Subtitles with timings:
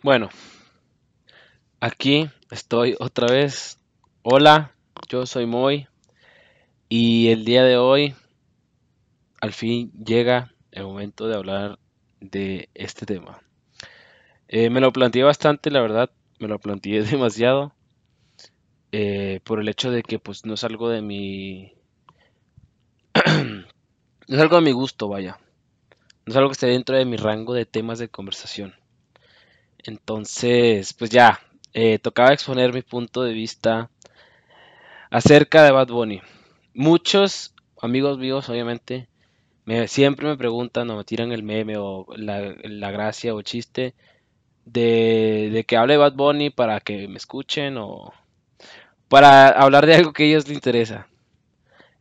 [0.00, 0.28] Bueno,
[1.80, 3.80] aquí estoy otra vez.
[4.22, 4.72] Hola,
[5.08, 5.88] yo soy Moy
[6.88, 8.14] y el día de hoy
[9.40, 11.80] al fin llega el momento de hablar
[12.20, 13.42] de este tema.
[14.46, 17.74] Eh, me lo planteé bastante, la verdad, me lo planteé demasiado
[18.92, 21.72] eh, por el hecho de que pues no es algo de mi...
[23.26, 23.64] no
[24.28, 25.40] es algo de mi gusto, vaya.
[26.24, 28.77] No es algo que esté dentro de mi rango de temas de conversación.
[29.84, 31.40] Entonces, pues ya,
[31.72, 33.90] eh, tocaba exponer mi punto de vista
[35.10, 36.20] acerca de Bad Bunny.
[36.74, 39.08] Muchos amigos míos, obviamente,
[39.64, 43.94] me, siempre me preguntan o me tiran el meme o la, gracia o chiste
[44.64, 48.12] de, de, que hable Bad Bunny para que me escuchen o
[49.08, 51.08] para hablar de algo que a ellos les interesa.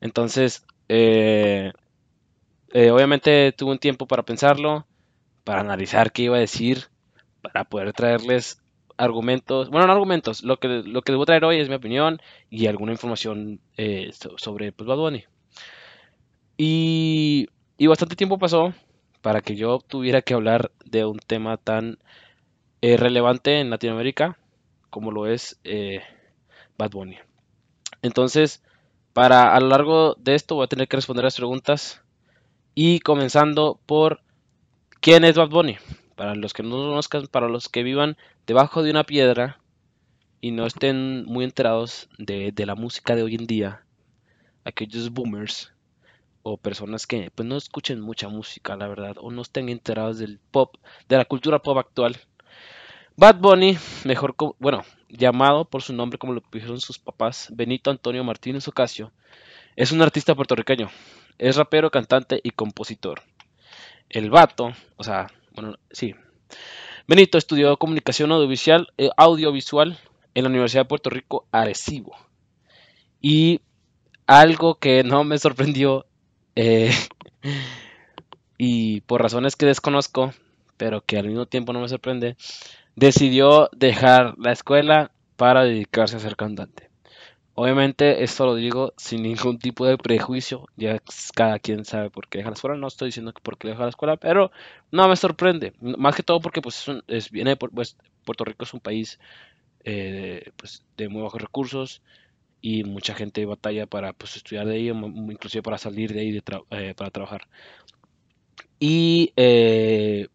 [0.01, 1.71] Entonces, eh,
[2.73, 4.85] eh, obviamente tuve un tiempo para pensarlo,
[5.43, 6.89] para analizar qué iba a decir
[7.41, 8.61] para poder traerles
[8.97, 12.67] argumentos, bueno, no argumentos, lo que, lo que debo traer hoy es mi opinión y
[12.67, 15.25] alguna información eh, sobre pues, Bad Bunny.
[16.57, 17.47] Y,
[17.87, 18.73] bastante tiempo pasó
[19.21, 21.99] para que yo tuviera que hablar de un tema tan
[22.81, 24.37] eh, relevante en Latinoamérica
[24.89, 26.01] como lo es eh,
[26.77, 27.17] Bad Bunny.
[28.01, 28.63] Entonces,
[29.13, 32.01] para a lo largo de esto voy a tener que responder las preguntas
[32.73, 34.21] y comenzando por
[35.01, 35.77] ¿quién es Bad Bunny?
[36.17, 39.59] Para los que no conozcan, para los que vivan debajo de una piedra
[40.41, 43.85] y no estén muy enterados de, la música de hoy en día,
[44.65, 45.73] aquellos boomers
[46.41, 50.39] o personas que pues no escuchen mucha música, la verdad, o no estén enterados del
[50.51, 52.17] pop, de la cultura pop actual.
[53.15, 58.23] Bad Bunny, mejor, bueno, llamado por su nombre como lo pusieron sus papás, Benito Antonio
[58.23, 59.11] Martínez Ocasio,
[59.75, 60.89] es un artista puertorriqueño.
[61.37, 63.21] Es rapero, cantante y compositor.
[64.09, 66.15] El vato, o sea, bueno, sí.
[67.07, 69.97] Benito estudió comunicación audiovisual, eh, audiovisual
[70.35, 72.15] en la Universidad de Puerto Rico, Arecibo.
[73.21, 73.61] Y
[74.27, 76.05] algo que no me sorprendió,
[76.55, 76.91] eh,
[78.57, 80.33] y por razones que desconozco,
[80.77, 82.37] pero que al mismo tiempo no me sorprende,
[82.95, 86.89] decidió dejar la escuela para dedicarse a ser cantante.
[87.59, 91.01] Obviamente esto lo digo sin ningún tipo de prejuicio, ya
[91.33, 93.81] cada quien sabe por qué deja la escuela, no estoy diciendo que por qué deja
[93.81, 94.51] la escuela, pero
[94.91, 98.79] no me sorprende, más que todo porque pues, es, viene pues, Puerto Rico es un
[98.79, 99.19] país
[99.85, 102.03] eh, pues, de muy bajos recursos
[102.61, 106.93] y mucha gente batalla para pues, estudiar de ahí, inclusive para salir de ahí eh,
[106.95, 107.47] para trabajar.
[108.79, 110.27] Y eh,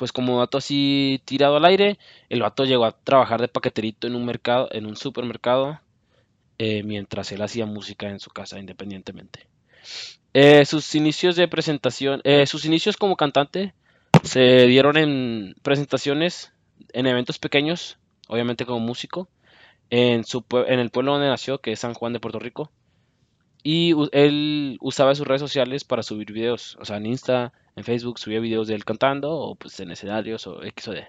[0.00, 1.98] pues como dato así tirado al aire,
[2.30, 5.78] el vato llegó a trabajar de paqueterito en un mercado, en un supermercado,
[6.56, 9.46] eh, mientras él hacía música en su casa independientemente.
[10.32, 13.74] Eh, sus inicios de presentación, eh, sus inicios como cantante
[14.22, 16.50] se dieron en presentaciones,
[16.94, 19.28] en eventos pequeños, obviamente como músico,
[19.90, 22.70] en, su, en el pueblo donde nació, que es San Juan de Puerto Rico.
[23.62, 28.18] Y él usaba sus redes sociales para subir videos, o sea, en Insta, en Facebook
[28.18, 31.06] subía videos de él cantando, o pues en escenarios, o X o D.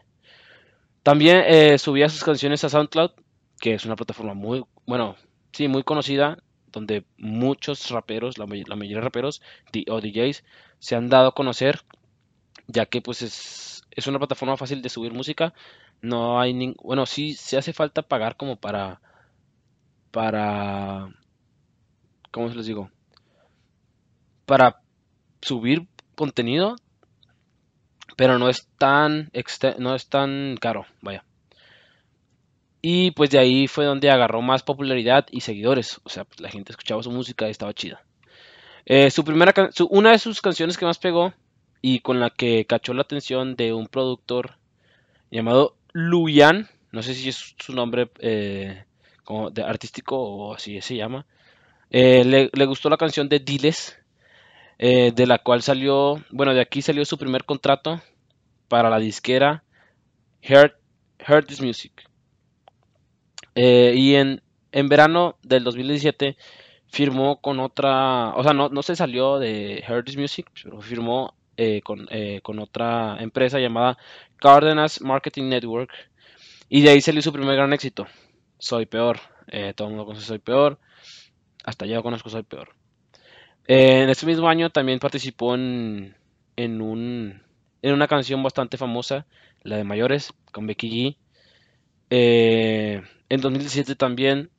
[1.03, 3.11] También eh, subía sus canciones a SoundCloud,
[3.59, 5.15] que es una plataforma muy, bueno,
[5.51, 6.37] sí, muy conocida,
[6.71, 9.41] donde muchos raperos, la, mayoría de raperos
[9.89, 10.43] o DJs
[10.79, 11.81] se han dado a conocer,
[12.67, 15.53] ya que pues es, es una plataforma fácil de subir música.
[16.01, 19.01] No hay ningún, bueno, sí se hace falta pagar como para,
[20.11, 21.09] para
[22.31, 22.89] ¿cómo se les digo?
[24.45, 24.81] Para
[25.41, 26.75] subir contenido,
[28.17, 29.31] pero no es tan
[29.79, 31.23] no es tan caro, vaya.
[32.81, 36.49] Y pues de ahí fue donde agarró más popularidad y seguidores, o sea, pues, la
[36.49, 38.03] gente escuchaba su música y estaba chida.
[38.85, 39.53] Eh, su primera
[39.89, 41.33] una de sus canciones que más pegó
[41.81, 44.57] y con la que cachó la atención de un productor
[45.29, 48.85] llamado Luyan, no sé si es su nombre eh,
[49.23, 51.25] como artístico o así se llama,
[51.89, 53.97] eh, le, gustó la canción de Diles,
[54.83, 58.01] eh, de la cual salió, bueno, de aquí salió su primer contrato
[58.67, 59.63] para la disquera
[60.41, 60.75] Heart,
[61.47, 61.93] This Music.
[63.53, 64.41] Eh, y en,
[64.71, 66.35] en verano del 2017
[66.87, 71.35] firmó con otra, o sea, no, no se salió de Heart This Music, pero firmó
[71.83, 72.09] con,
[72.41, 73.99] con, otra empresa llamada
[74.37, 75.91] Cardenas Marketing Network.
[76.69, 78.07] Y de ahí salió su primer gran éxito.
[78.57, 79.19] Soy peor.
[79.75, 80.79] todo el mundo conoce Soy peor
[81.63, 82.80] hasta ya conozco Soy Peor.
[83.67, 86.15] En este mismo año también participó en,
[86.55, 87.41] en, un,
[87.81, 89.25] en una canción bastante famosa,
[89.63, 91.17] la de Mayores, con Becky G.
[92.09, 94.49] Eh, en 2017 también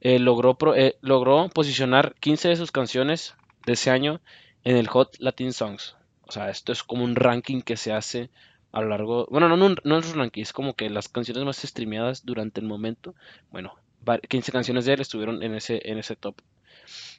[0.00, 3.34] eh, logró, eh, logró posicionar 15 de sus canciones
[3.66, 4.20] de ese año
[4.64, 5.96] en el Hot Latin Songs.
[6.22, 8.30] O sea, esto es como un ranking que se hace
[8.72, 11.44] a lo largo, bueno, no, no, no es un ranking, es como que las canciones
[11.44, 13.16] más streameadas durante el momento,
[13.50, 13.74] bueno,
[14.28, 16.36] 15 canciones de él estuvieron en ese, en ese top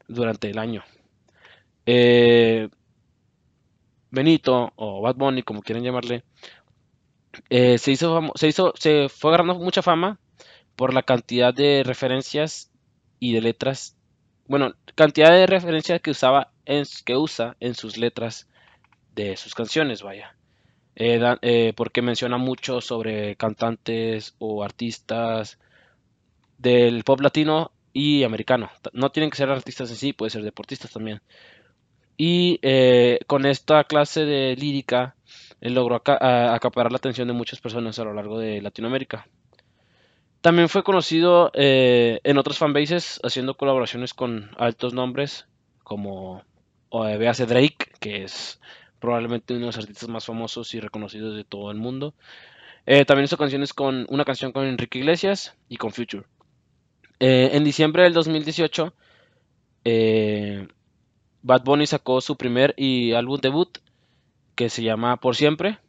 [0.08, 0.84] durante el año.
[1.86, 2.70] Eh,
[4.12, 6.24] Benito o Bad Bunny, como quieran llamarle,
[7.50, 10.20] eh, se hizo, se hizo, se fue agarrando mucha fama
[10.76, 12.72] por la cantidad de referencias
[13.20, 13.96] y de letras,
[14.48, 18.50] bueno, cantidad de referencias que usaba en, que usa en sus letras
[19.16, 20.36] de sus canciones, vaya.
[20.96, 25.58] Eh, eh, porque menciona mucho sobre cantantes o artistas
[26.58, 28.70] del pop latino y americano.
[28.94, 31.22] No tienen que ser artistas en sí, puede ser deportistas también.
[32.18, 35.16] Y eh, con esta clase de lírica
[35.62, 39.28] logró acaparar la atención de muchas personas a lo largo de Latinoamérica.
[40.42, 45.46] También fue conocido en otros fanbases haciendo colaboraciones con altos nombres
[45.84, 46.44] como
[46.90, 48.60] o, Drake, que es
[49.00, 52.14] probablemente uno de los artistas más famosos y reconocidos de todo el mundo.
[52.86, 56.24] Eh, también hizo canciones con una canción con Enrique Iglesias y con Future.
[57.20, 58.94] Eh, en diciembre del 2018,
[59.86, 60.68] eh,
[61.44, 63.78] Bad Bunny sacó su primer y álbum debut
[64.56, 65.80] que se llama Por Siempre,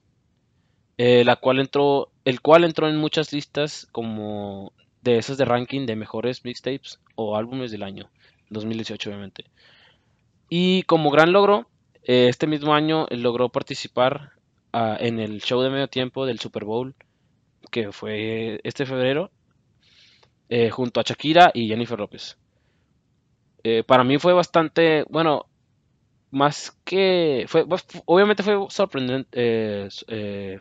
[0.97, 4.73] la cual entró, el cual entró en muchas listas como
[5.03, 8.09] de esas de ranking de mejores mixtapes o álbumes del año
[8.51, 9.45] 2018 obviamente.
[10.49, 11.67] Y como gran logro,
[12.05, 14.33] eh, este mismo año logró participar
[14.73, 16.95] ah, en el show de medio tiempo del Super Bowl,
[17.71, 19.31] que fue este febrero,
[20.49, 22.37] eh, junto a Shakira y Jennifer López.
[23.65, 25.47] Eh, para mí fue bastante, bueno,
[26.31, 27.67] más que, fue,
[28.07, 29.89] obviamente fue sorprendente,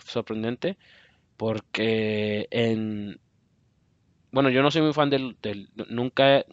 [0.05, 0.77] sorprendente
[1.37, 3.19] porque en,
[4.31, 5.37] bueno, yo no soy muy fan del,
[5.89, 6.45] nunca,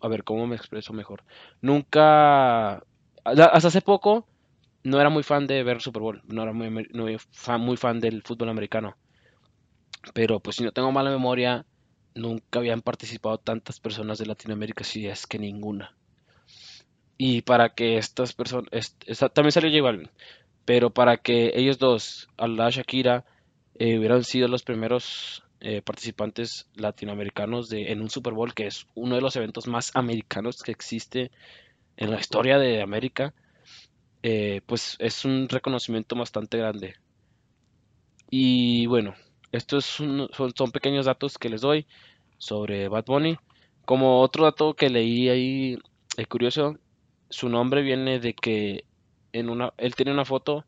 [0.00, 1.24] a ver, ¿cómo me expreso mejor?
[1.60, 2.82] Nunca
[3.24, 4.26] hasta hace poco
[4.84, 8.22] no era muy fan de ver Super Bowl, no era muy, fan, muy fan del
[8.22, 8.96] fútbol americano.
[10.14, 11.64] Pero pues si no tengo mala memoria,
[12.14, 15.94] nunca habían participado tantas personas de Latinoamérica, si es que ninguna.
[17.16, 18.70] Y para que estas personas,
[19.32, 20.10] también salió J Balvin,
[20.64, 23.24] pero para que ellos dos, Allah Shakira,
[23.78, 28.86] eh, hubieran sido los primeros eh, participantes latinoamericanos de, en un Super Bowl, que es
[28.94, 31.30] uno de los eventos más americanos que existe
[31.96, 33.34] en la historia de América,
[34.22, 36.96] eh, pues es un reconocimiento bastante grande.
[38.30, 39.14] Y bueno,
[39.56, 41.86] estos son, son, pequeños datos que les doy
[42.38, 43.36] sobre Bad Bunny.
[43.84, 45.78] Como otro dato que leí ahí,
[46.16, 46.76] es curioso,
[47.30, 48.84] su nombre viene de que
[49.32, 50.64] en una, él tiene una foto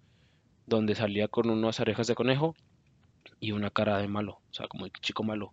[0.66, 2.54] donde salía con unas orejas de conejo
[3.40, 5.52] y una cara de malo, o sea, como chico malo.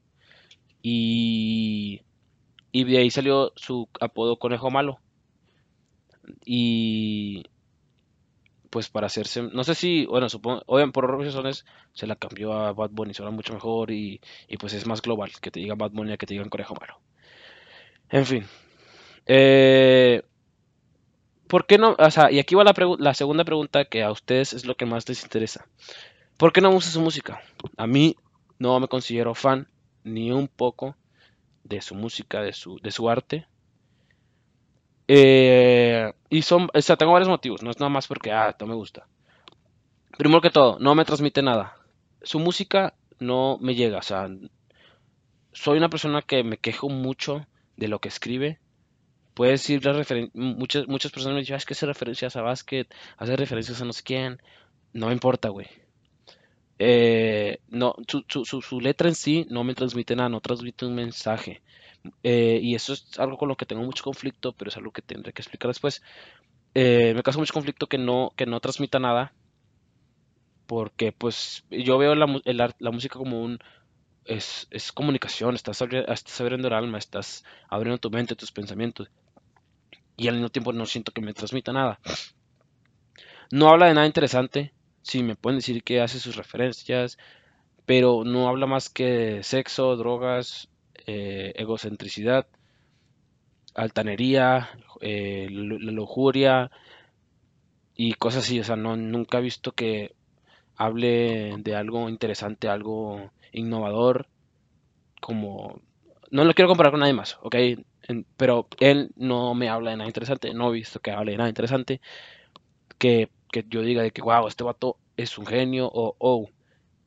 [0.83, 2.01] Y,
[2.71, 4.99] y de ahí salió su apodo conejo malo.
[6.45, 7.45] Y
[8.73, 12.53] pues para hacerse, no sé si, bueno, supongo, obviamente por otras razones se la cambió
[12.53, 14.19] a Bad Bunny, suena mucho mejor y,
[14.59, 16.99] pues es más global que te digan Bad Bunny a que te digan Conejo Malo.
[18.09, 18.47] En fin.
[19.27, 20.23] Eh,
[21.45, 21.95] ¿Por qué no?
[21.99, 24.87] O sea, y aquí va la, la segunda pregunta que a ustedes es lo que
[24.87, 25.67] más les interesa.
[26.37, 27.43] ¿Por qué no usa su música?
[27.77, 28.15] A mí
[28.57, 29.67] no me considero fan
[30.03, 30.97] ni un poco
[31.63, 33.45] de su música, de su, de su arte.
[35.07, 38.67] Eh, y son, o sea, tengo varios motivos, no es nada más porque, ah, no
[38.67, 39.07] me gusta.
[40.17, 41.75] Primero que todo, no me transmite nada.
[42.21, 44.29] Su música no me llega, o sea,
[45.51, 47.45] soy una persona que me quejo mucho
[47.77, 48.59] de lo que escribe.
[49.33, 49.81] Puedes decir
[50.33, 53.85] muchas, muchas personas me dicen, ah, es que hace referencias a básquet, hace referencias a
[53.85, 54.41] no sé quién.
[54.93, 55.67] No me importa, güey.
[56.79, 61.61] Eh, no, su, su, letra en sí no me transmite nada, no transmite un mensaje.
[62.23, 65.01] Eh, y eso es algo con lo que tengo mucho conflicto, pero es algo que
[65.01, 66.01] tendré que explicar después.
[66.73, 69.33] Eh, me causa mucho conflicto que no, que no transmita nada,
[70.67, 72.27] porque pues yo veo la,
[72.91, 73.59] música como un...
[74.25, 79.09] Es, es comunicación, estás, estás abriendo el alma, estás abriendo tu mente, tus pensamientos.
[80.15, 81.99] Y al mismo tiempo no siento que me transmita nada.
[83.51, 84.73] No habla de nada interesante.
[85.01, 87.17] Sí, me pueden decir que hace sus referencias,
[87.85, 90.69] pero no habla más que sexo, drogas,
[91.05, 92.47] eh, egocentricidad,
[93.75, 94.69] altanería,
[95.01, 96.71] eh, lujuria
[97.95, 98.59] y cosas así.
[98.59, 100.15] O sea, no, nunca he visto que
[100.75, 104.27] hable de algo interesante, algo innovador,
[105.21, 105.81] como...
[106.31, 107.55] No lo quiero comparar con nadie más, ¿ok?
[108.37, 111.49] pero él no me habla de nada interesante, no he visto que hable de nada
[111.49, 112.01] interesante,
[112.97, 116.49] que, que yo diga de que, wow, este vato es un genio o, oh,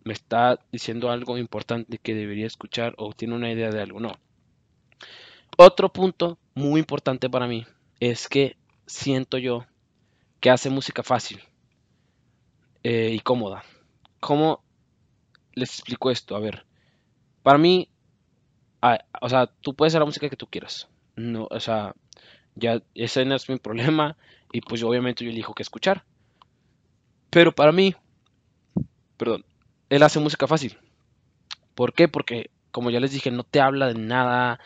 [0.07, 4.01] me está diciendo algo importante que debería escuchar o tiene una idea de algo.
[4.01, 4.13] No.
[5.59, 7.67] Otro punto muy importante para mí
[8.01, 9.67] es que siento yo
[10.41, 11.41] que hace música fácil
[12.83, 13.65] eh, y cómoda.
[14.21, 14.63] ¿cómo
[15.55, 16.37] les explico esto?
[16.37, 16.67] A ver,
[17.43, 17.89] para mí,
[19.21, 20.89] o sea, tú puedes hacer la música que tú quieras.
[21.15, 21.95] No, o sea,
[22.55, 24.17] ya ese no es mi problema
[24.53, 26.05] y pues obviamente yo elijo que escuchar.
[27.31, 27.95] Pero para mí,
[29.17, 29.45] perdón,
[29.91, 30.79] él hace música fácil.
[31.75, 32.09] ¿Por qué?
[32.09, 34.61] Porque, como ya les dije, no te habla de nada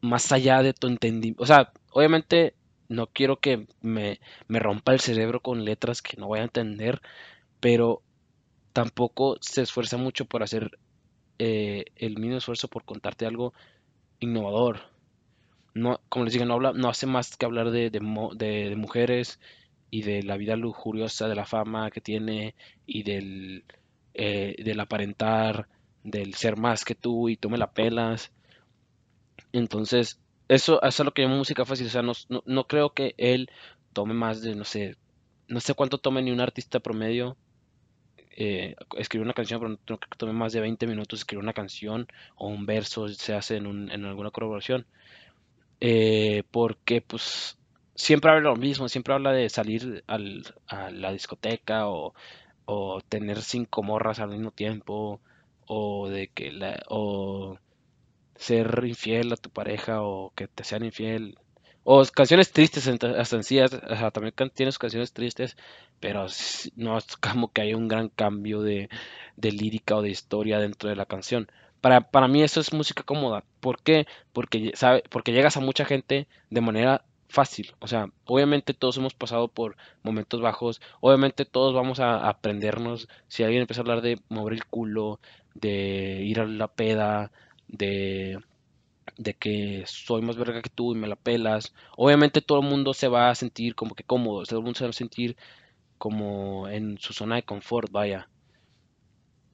[0.00, 1.42] más allá de tu entendimiento.
[1.42, 2.54] O sea, obviamente
[2.88, 7.00] no quiero que me, me rompa el cerebro con letras que no voy a entender,
[7.60, 8.02] pero
[8.72, 10.78] tampoco se esfuerza mucho por hacer
[11.38, 13.54] eh, el mismo esfuerzo por contarte algo
[14.20, 14.80] innovador.
[15.74, 19.40] No, como les dije, no, habla, no hace más que hablar de, de, mujeres
[19.90, 22.54] y de la vida lujuriosa, de la fama que tiene
[22.86, 23.64] y del,
[24.16, 25.68] eh, del aparentar,
[26.02, 28.32] del ser más que tú y tú me la pelas.
[29.52, 31.86] Entonces, eso, es lo que llamo música fácil.
[31.86, 32.12] O sea, no,
[32.44, 33.50] no creo que él
[33.92, 34.96] tome más de, no sé,
[35.48, 37.36] no sé cuánto tome ni un artista promedio
[38.38, 41.54] eh, escribir una canción, pero no creo que tome más de 20 minutos escribir una
[41.54, 42.06] canción
[42.36, 44.86] o un verso se hace en, en alguna colaboración.
[45.80, 47.58] Eh, porque pues
[47.94, 52.14] siempre habla lo mismo, siempre habla de salir al, a la discoteca o,
[52.66, 55.20] o, tener cinco morras al mismo tiempo
[55.66, 57.58] o de que la, o
[58.36, 61.38] ser infiel a tu pareja o que te sean infiel
[61.88, 65.56] o canciones tristes, hasta en sí, o sea, también tienes canciones tristes,
[66.00, 66.26] pero
[66.74, 68.88] no es como que hay un gran cambio de,
[69.36, 71.48] lírica o de historia dentro de la canción.
[71.80, 73.44] Para, para mí eso es música cómoda.
[73.60, 74.08] ¿Por qué?
[74.32, 77.74] Porque, sabe, porque llegas a mucha gente de manera fácil.
[77.80, 80.80] O sea, obviamente todos hemos pasado por momentos bajos.
[81.00, 83.08] Obviamente todos vamos a aprendernos.
[83.28, 85.20] Si alguien empieza a hablar de mover el culo,
[85.54, 87.32] de ir a la peda,
[87.68, 88.38] de
[89.16, 91.74] de que soy más verga que tú y me la pelas.
[91.96, 94.84] Obviamente todo el mundo se va a sentir como que cómodo, todo el mundo se
[94.84, 95.36] va a sentir
[95.98, 98.28] como en su zona de confort, vaya.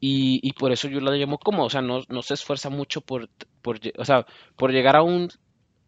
[0.04, 3.28] Y, por eso yo la llamo cómodo, o sea, no, se esfuerza mucho por,
[3.62, 4.26] por, o sea,
[4.56, 5.28] por llegar a un,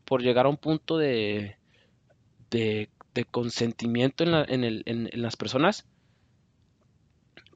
[0.05, 1.57] por llegar a un punto de,
[2.55, 2.89] de,
[3.31, 5.87] consentimiento en, las personas,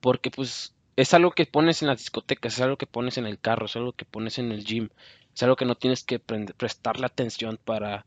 [0.00, 3.38] porque pues es algo que pones en las discotecas, es algo que pones en el
[3.38, 4.88] carro, es algo que pones en el gym,
[5.34, 8.04] es algo que no tienes que prestarle atención para,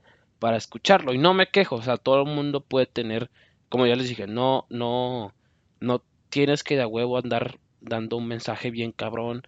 [0.55, 1.13] escucharlo.
[1.13, 3.29] Y no me quejo, o sea, todo el mundo puede tener,
[3.69, 5.33] como ya les dije, no, no,
[5.79, 9.43] no tienes que de huevo andar dando un mensaje bien cabrón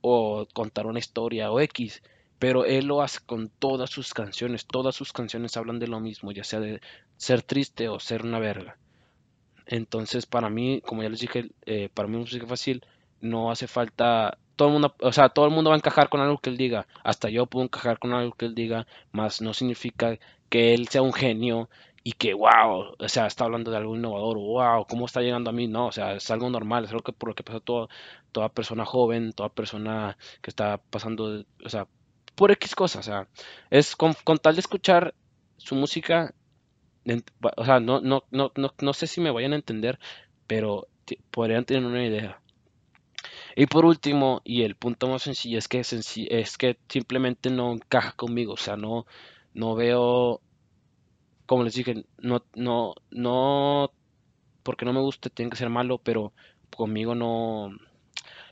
[0.00, 2.02] o contar una historia o X.
[2.38, 4.66] Pero él lo hace con todas sus canciones.
[4.66, 6.80] Todas sus canciones hablan de lo mismo, ya sea de
[7.16, 8.78] ser triste o ser una verga.
[9.66, 12.84] Entonces, para mí, como ya les dije, eh, para mí música fácil
[13.20, 16.20] no hace falta todo el mundo, o sea, todo el mundo va a encajar con
[16.20, 16.86] algo que él diga.
[17.04, 20.18] Hasta yo puedo encajar con algo que él diga, más no significa
[20.48, 21.68] que él sea un genio
[22.02, 25.52] y que, wow, o sea, está hablando de algo innovador, wow, ¿cómo está llegando a
[25.52, 25.68] mí?
[25.68, 27.88] No, o sea, es algo normal, es algo que por lo que pasa todo,
[28.32, 31.86] toda persona joven, toda persona que está pasando, o sea,
[32.38, 33.28] por X cosas, o sea,
[33.68, 35.12] es con, tal de escuchar
[35.56, 36.32] su música,
[37.56, 39.98] o sea, no, no, no, no, sé si me vayan a entender,
[40.46, 40.86] pero
[41.32, 42.40] podrían tener una idea.
[43.56, 48.12] Y por último, y el punto más sencillo es que, es que simplemente no encaja
[48.12, 49.04] conmigo, o sea, no,
[49.52, 50.40] no veo,
[51.44, 53.90] como les dije, no, no, no,
[54.62, 56.32] porque no me guste, tiene que ser malo, pero
[56.70, 57.72] conmigo no,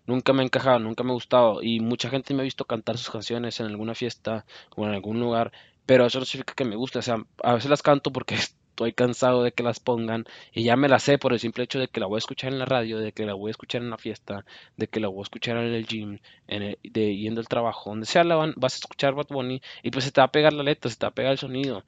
[0.06, 1.62] nunca me ha encajado, nunca me ha gustado.
[1.62, 4.44] Y mucha gente me ha visto cantar sus canciones en alguna fiesta
[4.76, 5.52] o en algún lugar,
[5.86, 8.34] pero eso no significa que me guste, o sea, a veces las canto porque
[8.76, 11.78] estoy cansado de que las pongan y ya me la sé por el simple hecho
[11.78, 13.82] de que la voy a escuchar en la radio, de que la voy a escuchar
[13.82, 14.44] en la fiesta,
[14.76, 18.06] de que la voy a escuchar en el gym, en de yendo al trabajo, donde
[18.06, 20.52] sea la van, vas a escuchar Bad Bunny y pues se te va a pegar
[20.52, 21.84] la letra, se te va a pegar el sonido.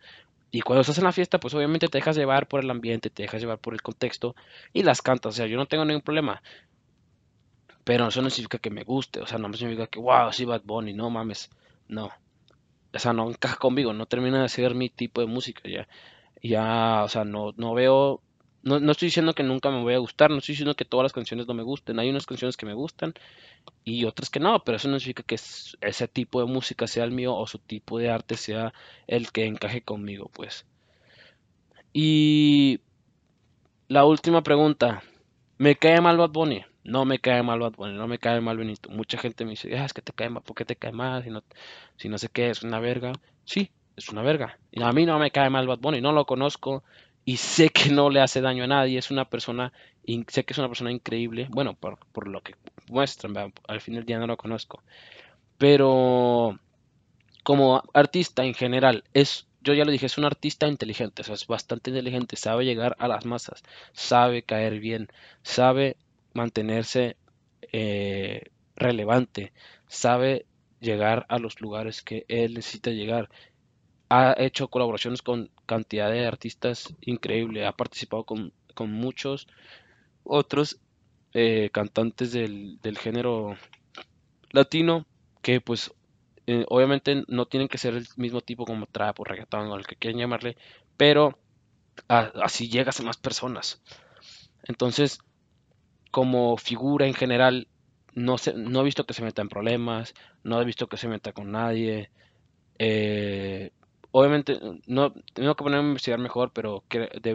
[0.51, 3.23] Y cuando estás en la fiesta, pues obviamente te dejas llevar por el ambiente, te
[3.23, 4.35] dejas llevar por el contexto
[4.73, 5.35] y las cantas.
[5.35, 6.43] O sea, yo no tengo ningún problema.
[7.89, 10.63] Pero eso no significa que me guste, o sea, no significa que, wow, sí, Bad
[10.65, 11.51] Bunny, no mames.
[11.89, 12.11] No.
[12.95, 15.89] O sea, no encaja conmigo, no termina de ser mi tipo de música ya
[16.43, 18.23] ya, o sea, no, no veo,
[18.63, 21.05] no, no, estoy diciendo que nunca me voy a gustar, no estoy diciendo que todas
[21.05, 23.15] las canciones no me gusten, hay unas canciones que me gustan
[23.85, 27.11] y otras que no, pero eso no significa que ese tipo de música sea el
[27.13, 28.73] mío o su tipo de arte sea
[29.07, 30.67] el que encaje conmigo, pues.
[31.93, 32.81] Y
[33.89, 35.03] la última pregunta,
[35.59, 36.65] ¿me cae mal Bad Bunny?
[36.85, 38.89] No me cae mal Bad Bunny, no me cae mal Benito.
[38.91, 41.23] Mucha gente me dice, ah, es que te cae mal, ¿por qué te cae mal?
[41.25, 41.43] Si no,
[41.97, 43.13] si no sé qué, es una verga.
[43.45, 44.59] Sí, es una verga.
[44.71, 46.83] Y a mí no me cae mal Bad Bunny, no lo conozco
[47.29, 49.71] y sé que no le hace daño a nadie, es una persona,
[50.29, 52.55] sé que es una persona increíble, bueno, por, lo que
[52.89, 54.83] muestran, al fin del día no lo conozco.
[55.59, 56.59] Pero
[57.43, 61.91] como artista en general, es, yo ya lo dije, es un artista inteligente, es bastante
[61.91, 65.09] inteligente, sabe llegar a las masas, sabe caer bien,
[65.43, 65.99] sabe
[66.39, 67.17] mantenerse
[67.73, 68.45] eh,
[68.77, 69.53] relevante,
[69.89, 70.47] sabe
[70.81, 73.29] llegar a los lugares que él necesita llegar.
[74.09, 78.53] Ha hecho colaboraciones con cantidad de artistas increíble, ha participado con,
[78.87, 79.49] muchos
[80.23, 80.79] otros
[81.33, 83.57] eh, cantantes del, del, género
[84.53, 85.05] latino
[85.43, 85.93] que pues
[86.47, 89.85] eh, obviamente no tienen que ser el mismo tipo como trap o reggaetón o el
[89.85, 90.57] que quieran llamarle,
[90.97, 91.41] pero
[92.07, 93.83] así llegas a más personas.
[94.63, 95.19] Entonces,
[96.11, 97.69] como figura en general,
[98.15, 101.33] no, no he visto que se meta en problemas, no he visto que se meta
[101.33, 102.11] con nadie.
[102.79, 103.71] Eh,
[104.11, 106.83] obviamente, no tengo que ponerme a investigar mejor, pero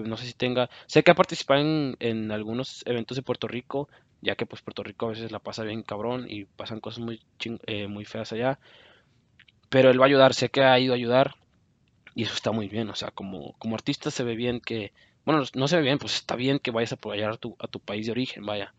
[0.05, 0.69] no sé si tenga.
[0.87, 3.89] Sé que ha participado en, algunos eventos de Puerto Rico,
[4.21, 7.21] ya que pues Puerto Rico a veces la pasa bien cabrón y pasan cosas muy,
[7.67, 8.59] eh, muy feas allá.
[9.69, 11.35] Pero él va a ayudar, sé que ha ido a ayudar
[12.15, 12.89] y eso está muy bien.
[12.89, 14.93] O sea, como, como artista se ve bien que,
[15.25, 18.05] bueno, no se ve bien, pues está bien que vayas a apoyar a tu, país
[18.05, 18.73] de origen, vaya.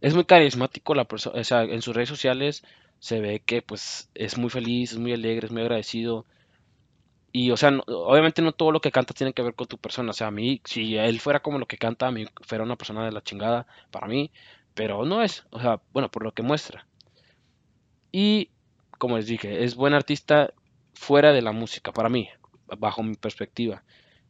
[0.00, 2.64] Es muy carismático la persona, o sea, en sus redes sociales
[2.98, 6.26] se ve que pues es muy feliz, es muy alegre, es muy agradecido.
[7.32, 10.10] Y, o sea, obviamente no todo lo que canta tiene que ver con tu persona.
[10.10, 12.76] O sea, a mí, si él fuera como lo que canta, a mí fuera una
[12.76, 14.30] persona de la chingada para mí.
[14.74, 16.86] Pero no es, o sea, bueno, por lo que muestra.
[18.12, 18.50] Y
[18.98, 20.52] como les dije, es buen artista
[20.94, 22.28] fuera de la música, para mí,
[22.78, 23.82] bajo mi perspectiva.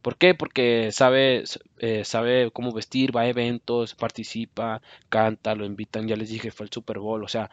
[0.03, 0.35] ¿Por qué?
[0.35, 1.43] Porque sabe,
[1.79, 6.65] eh, sabe cómo vestir, va a eventos, participa, canta, lo invitan, ya les dije, fue
[6.65, 7.49] el Super Bowl, o sea,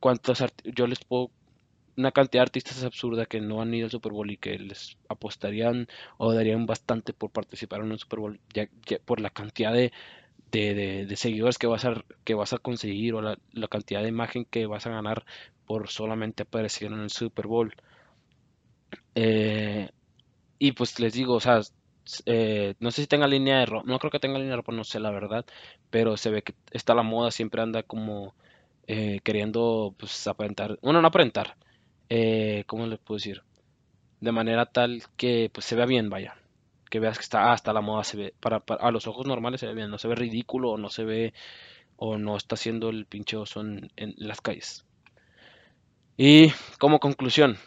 [0.00, 1.30] cuántos yo les puedo
[1.96, 4.96] una cantidad de artistas absurda que no han ido al Super Bowl y que les
[5.08, 8.40] apostarían o darían bastante por participar en un Super Bowl
[9.04, 9.92] por la cantidad de,
[10.52, 14.66] de, seguidores que vas a, que vas a conseguir o la, cantidad de imagen que
[14.66, 15.24] vas a ganar
[15.66, 17.74] por solamente aparecer en el Super Bowl.
[19.14, 19.90] Eh,
[20.58, 21.60] y pues les digo, o sea,
[22.26, 24.72] eh, no sé si tenga línea de ropa, no creo que tenga línea de ropa,
[24.72, 25.44] no sé la verdad,
[25.90, 28.34] pero se ve que está la moda, siempre anda como
[28.86, 31.56] eh, queriendo pues aparentar, bueno, no aparentar,
[32.66, 33.42] ¿cómo les puedo decir?
[34.20, 36.36] De manera tal que pues se vea bien, vaya
[36.90, 39.66] que veas que está hasta la moda se ve para, a los ojos normales se
[39.66, 41.34] ve bien no se ve ridículo o no se ve
[41.96, 44.84] o no está haciendo el pinche oso en, las calles
[46.16, 47.58] y como conclusión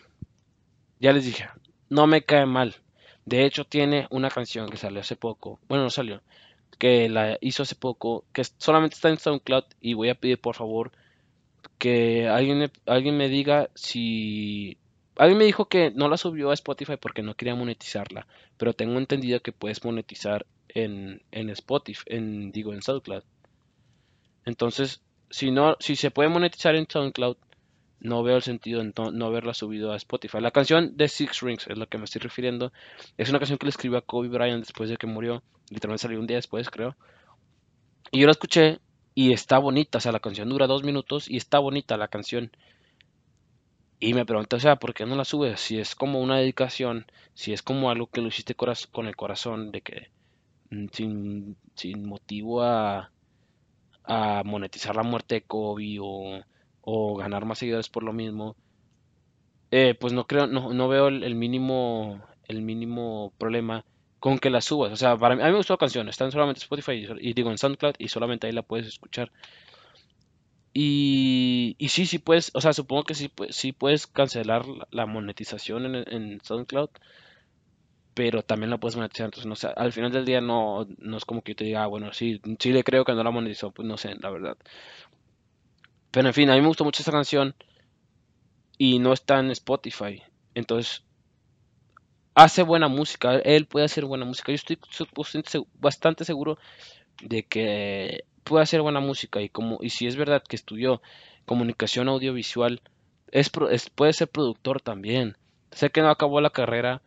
[0.99, 1.47] ya les dije
[1.89, 2.75] no me cae mal
[3.25, 6.21] de hecho tiene una canción que salió hace poco bueno no salió
[6.77, 10.55] que la hizo hace poco que solamente está en SoundCloud y voy a pedir por
[10.55, 10.91] favor
[11.77, 14.77] que alguien, alguien me diga si
[15.19, 18.25] Alguien me dijo que no la subió a Spotify porque no quería monetizarla,
[18.55, 23.23] pero tengo entendido que puedes monetizar en, en Spotify, en, digo, en SoundCloud.
[24.45, 27.35] Entonces, si no, si se puede monetizar en SoundCloud,
[27.99, 30.39] no veo el sentido en no haberla subido a Spotify.
[30.39, 32.71] La canción de Six Rings es la que me estoy refiriendo.
[33.17, 35.43] Es una canción que le escribió a Kobe Bryant después de que murió.
[35.69, 36.95] Literalmente salió un día después, creo.
[38.11, 38.79] Y yo la escuché
[39.15, 39.97] y está bonita.
[39.97, 42.51] O sea, la canción dura dos minutos y está bonita la canción.
[43.99, 45.59] Y me pregunto, o sea, ¿por qué no la subes?
[45.59, 49.71] Si es como una dedicación, si es como algo que lo hiciste con el corazón,
[49.71, 50.07] de que
[50.69, 53.11] mm, sin, sin motivo a,
[54.05, 56.39] a monetizar la muerte de Kobe o,
[56.89, 58.55] o ganar más seguidores por lo mismo,
[59.71, 63.85] eh, pues no creo, no, no veo el, mínimo, el mínimo problema
[64.19, 64.91] con que la subas.
[64.91, 67.33] O sea, para mí, a mí me gustó la canción, está en solamente Spotify y,
[67.33, 69.31] digo en SoundCloud y solamente ahí la puedes escuchar.
[70.73, 75.85] Y, y sí, sí puedes, o sea, supongo que sí, sí puedes cancelar la monetización
[75.85, 76.89] en, en SoundCloud,
[78.13, 79.25] pero también la puedes monetizar.
[79.25, 81.83] Entonces, no sé, al final del día no, no es como que yo te diga,
[81.83, 84.57] ah, bueno, sí, sí le creo que no la monetizó, pues no sé, la verdad.
[86.11, 87.55] Pero en fin, a mí me gustó mucho esta canción
[88.77, 90.23] y no está en Spotify.
[90.55, 91.03] Entonces,
[92.33, 94.51] hace buena música, él puede hacer buena música.
[94.51, 94.77] Yo estoy
[95.79, 96.57] bastante seguro
[97.21, 101.01] de que puede hacer buena música y como y si es verdad que estudió
[101.45, 102.81] comunicación audiovisual
[103.31, 105.37] es, puede ser productor también
[105.71, 107.01] sé que no acabó la carrera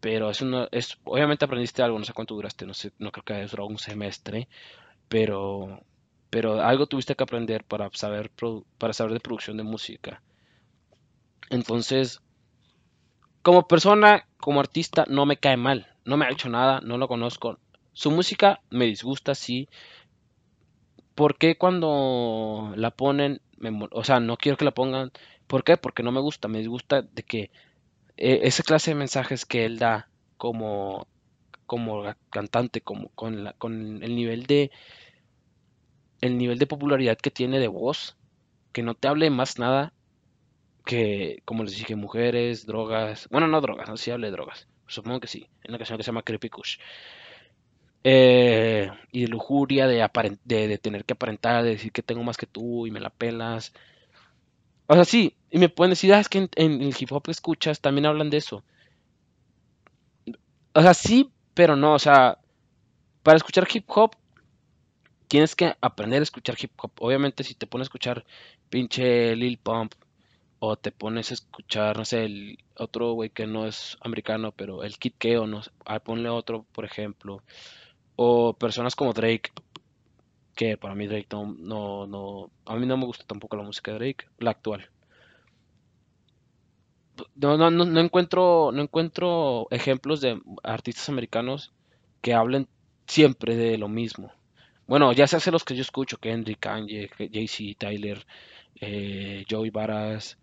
[0.00, 3.34] pero es es obviamente aprendiste algo no sé cuánto duraste no sé no creo que
[3.34, 4.48] haya durado un semestre
[5.08, 5.82] pero
[6.34, 8.28] pero algo tuviste que aprender para saber
[8.78, 10.20] para saber de producción de música
[11.48, 12.22] entonces
[13.42, 17.06] como persona como artista no me cae mal no me ha hecho nada no lo
[17.06, 17.60] conozco
[17.92, 19.68] su música me disgusta sí
[21.14, 23.40] ¿Por qué cuando la ponen,
[23.92, 25.12] o sea, no quiero que la pongan?
[25.46, 25.76] ¿Por qué?
[25.76, 27.50] Porque no me gusta, me disgusta de que
[28.16, 31.06] eh, esa clase de mensajes que él da como,
[31.66, 34.72] como cantante, como con, el nivel de
[36.26, 38.16] el nivel de popularidad que tiene de voz,
[38.72, 39.92] que no te hable más nada
[40.84, 45.20] que, como les dije, mujeres, drogas, bueno, no drogas, no si hable de drogas, supongo
[45.20, 46.78] que sí, en la canción que se llama Creepy Kush.
[48.04, 50.06] eh, y de lujuria, de,
[50.44, 53.72] de, tener que aparentar, de decir que tengo más que tú y me la pelas.
[54.86, 57.22] O sea, sí, y me pueden decir, ah, es que en, en el hip hop
[57.24, 58.64] que escuchas también hablan de eso.
[60.74, 62.38] O sea, sí, pero no, o sea,
[63.22, 64.16] para escuchar hip hop
[65.34, 66.92] tienes que aprender a escuchar hip hop.
[67.00, 68.24] Obviamente si te pones a escuchar
[68.70, 69.92] pinche Lil Pump
[70.60, 74.84] o te pones a escuchar, no sé, el otro güey que no es americano, pero
[74.84, 77.42] el Kid Keo, no ah, ponle otro, por ejemplo.
[78.14, 79.50] O personas como Drake,
[80.54, 83.90] que para mí Drake no, no, no, a mí no me gusta tampoco la música
[83.90, 84.88] de Drake, la actual.
[87.34, 91.72] No, no, no, encuentro, no encuentro ejemplos de artistas americanos
[92.20, 92.68] que hablen
[93.08, 94.30] siempre de lo mismo.
[94.86, 98.26] Bueno, ya se hace los que yo escucho, Kendrick, Kanye, Jay-Z, Tyler,
[98.80, 100.38] eh, Joey Varas.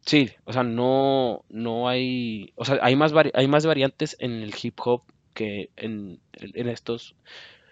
[0.00, 4.54] Sí, o sea, no, no hay, o sea, hay más, hay más variantes en el
[4.60, 5.02] hip hop
[5.32, 7.14] que en, estos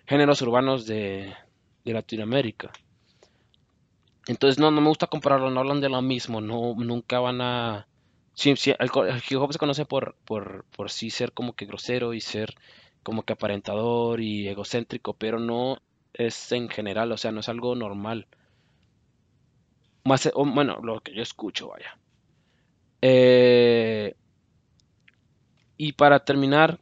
[0.06, 1.34] géneros urbanos de,
[1.84, 2.70] Latinoamérica.
[4.28, 7.88] Entonces, no, no me gusta compararlo, no hablan de lo mismo, no, nunca van a...
[8.34, 8.90] Sí, sí, el,
[9.28, 12.54] hip hop se conoce por, por, por sí ser como que grosero y ser
[13.02, 15.82] como que aparentador y egocéntrico, pero no
[16.14, 18.26] es en general, o sea, no es algo normal.
[20.04, 21.98] Más, bueno, lo que yo escucho, vaya.
[23.00, 24.14] Eh,
[25.76, 26.78] y para terminar,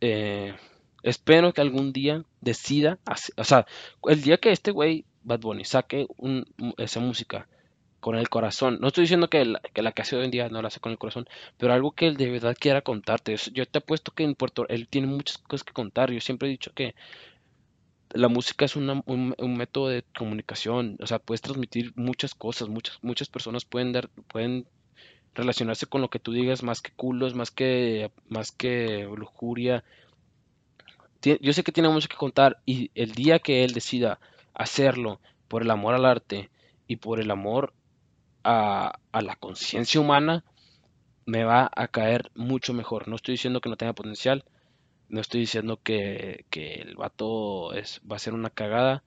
[0.00, 0.54] eh,
[1.02, 2.98] espero que algún día decida,
[3.36, 3.66] o sea,
[4.04, 6.06] el día que este güey, Bad Bunny, saque
[6.76, 7.48] esa música
[8.00, 10.48] con el corazón, no estoy diciendo que la, que la que hace hoy en día
[10.48, 13.36] no la hace con el corazón, pero algo que él de verdad quiera contarte.
[13.52, 16.12] Yo te apuesto que en Puerto él tiene muchas cosas que contar.
[16.12, 16.94] Yo siempre he dicho que
[18.10, 23.28] la música es un, método de comunicación, o sea, puedes transmitir muchas cosas, muchas, muchas
[23.28, 24.66] personas pueden dar, pueden
[25.34, 29.84] relacionarse con lo que tú digas más que culos, más que, más que lujuria.
[31.22, 34.20] Yo sé que tiene mucho que contar y el día que él decida
[34.54, 36.50] hacerlo por el amor al arte
[36.86, 37.74] y por el amor
[38.44, 40.44] a, a la conciencia humana,
[41.26, 43.08] me va a caer mucho mejor.
[43.08, 44.44] No estoy diciendo que no tenga potencial,
[45.08, 49.02] no estoy diciendo que, el vato es, va a ser una cagada,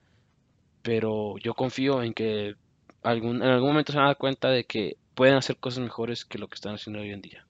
[0.82, 2.56] pero yo confío en que
[3.02, 6.24] algún, en algún momento se van a dar cuenta de que pueden hacer cosas mejores
[6.24, 7.46] que lo que están haciendo hoy en día.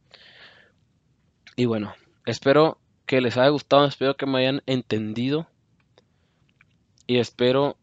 [1.57, 1.95] Y bueno,
[2.27, 5.49] espero que les haya gustado, espero que me hayan entendido
[7.07, 7.77] y espero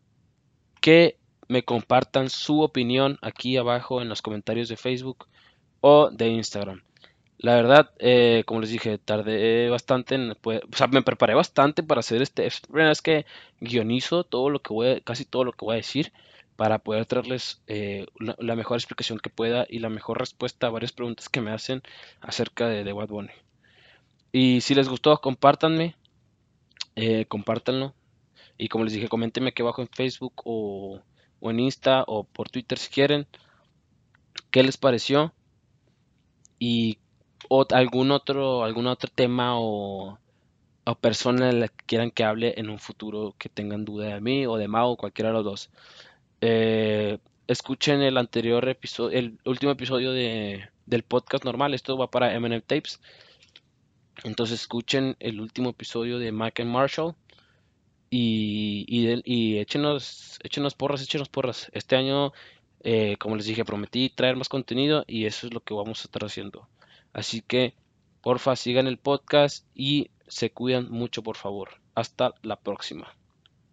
[0.81, 5.27] que me compartan su opinión aquí abajo en los comentarios de Facebook
[5.81, 6.81] o de Instagram.
[7.39, 11.83] La verdad, eh, como les dije, tardé bastante en, pues, o sea, me preparé bastante
[11.83, 12.47] para hacer este.
[12.47, 13.25] Es la vez que
[13.61, 16.11] guionizo todo lo que voy, casi todo lo que voy a decir
[16.55, 20.91] para poder traerles eh, la, mejor explicación que pueda y la mejor respuesta a varias
[20.91, 21.83] preguntas que me hacen
[22.21, 23.29] acerca de, de Bad Bunny.
[24.31, 25.95] Y si les gustó, compártanme,
[26.95, 27.93] eh, compártanlo.
[28.57, 31.01] Y como les dije, coméntenme aquí abajo en Facebook o,
[31.39, 33.27] o en Insta o por Twitter si quieren
[34.49, 35.33] qué les pareció
[36.59, 36.97] y
[37.49, 40.19] o algún otro, algún otro tema o,
[40.85, 44.45] o persona la que quieran que hable en un futuro que tengan duda de mí
[44.45, 45.69] o de Mao, cualquiera de los dos.
[46.41, 51.73] Eh, escuchen el anterior episodio, el último episodio de, del podcast normal.
[51.73, 52.99] Esto va para Eminem Tapes.
[54.23, 57.15] Entonces escuchen el último episodio de Mac and Marshall.
[58.09, 61.69] Y, y, y échenos, échenos porras, échenos porras.
[61.73, 62.31] Este año,
[62.83, 66.03] eh, como les dije, prometí traer más contenido y eso es lo que vamos a
[66.05, 66.67] estar haciendo.
[67.17, 67.73] Así que,
[68.21, 71.81] porfa, sigan el podcast y se cuidan mucho, por favor.
[71.95, 73.17] Hasta la próxima.